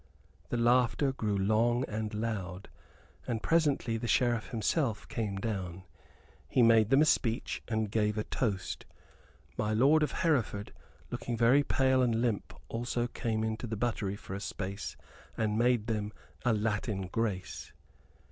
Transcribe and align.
The 0.49 0.57
laughter 0.57 1.11
grew 1.13 1.37
long 1.37 1.85
and 1.87 2.11
loud, 2.11 2.69
and 3.27 3.43
presently 3.43 3.97
the 3.97 4.07
Sheriff 4.07 4.47
himself 4.49 5.07
came 5.07 5.35
down. 5.35 5.83
He 6.47 6.63
made 6.63 6.89
them 6.89 7.03
a 7.03 7.05
speech 7.05 7.61
and 7.67 7.91
gave 7.91 8.17
a 8.17 8.23
toast. 8.23 8.87
My 9.57 9.73
lord 9.73 10.01
of 10.01 10.11
Hereford, 10.13 10.73
looking 11.11 11.37
very 11.37 11.61
pale 11.61 12.01
and 12.01 12.19
limp, 12.19 12.51
also 12.67 13.05
came 13.09 13.43
into 13.43 13.67
the 13.67 13.77
buttery 13.77 14.15
for 14.15 14.33
a 14.33 14.39
space 14.41 14.97
and 15.37 15.55
made 15.55 15.85
them 15.85 16.13
a 16.43 16.51
Latin 16.51 17.05
grace. 17.05 17.71